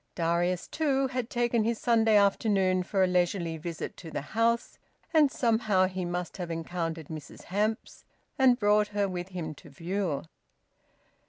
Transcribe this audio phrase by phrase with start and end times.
[0.15, 4.79] Darius too had taken his Saturday afternoon for a leisurely visit to the house,
[5.13, 8.03] and somehow he must have encountered Mrs Hamps,
[8.35, 10.23] and brought her with him to view.